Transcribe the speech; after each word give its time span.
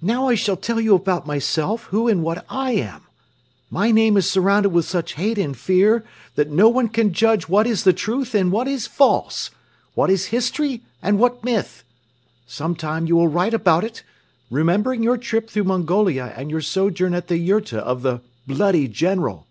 "Now 0.00 0.28
I 0.28 0.36
shall 0.36 0.56
tell 0.56 0.80
you 0.80 0.94
about 0.94 1.26
myself, 1.26 1.86
who 1.86 2.06
and 2.06 2.22
what 2.22 2.46
I 2.48 2.74
am! 2.74 3.02
My 3.70 3.90
name 3.90 4.16
is 4.16 4.30
surrounded 4.30 4.68
with 4.68 4.84
such 4.84 5.14
hate 5.14 5.36
and 5.36 5.56
fear 5.56 6.04
that 6.36 6.48
no 6.52 6.68
one 6.68 6.86
can 6.86 7.12
judge 7.12 7.48
what 7.48 7.66
is 7.66 7.82
the 7.82 7.92
truth 7.92 8.36
and 8.36 8.52
what 8.52 8.68
is 8.68 8.86
false, 8.86 9.50
what 9.96 10.10
is 10.10 10.26
history 10.26 10.82
and 11.02 11.18
what 11.18 11.42
myth. 11.42 11.82
Some 12.46 12.76
time 12.76 13.08
you 13.08 13.16
will 13.16 13.26
write 13.26 13.52
about 13.52 13.82
it, 13.82 14.04
remembering 14.48 15.02
your 15.02 15.18
trip 15.18 15.50
through 15.50 15.64
Mongolia 15.64 16.32
and 16.36 16.52
your 16.52 16.60
sojourn 16.60 17.12
at 17.12 17.26
the 17.26 17.36
yurta 17.38 17.78
of 17.80 18.02
the 18.02 18.20
'bloody 18.46 18.86
General. 18.86 19.44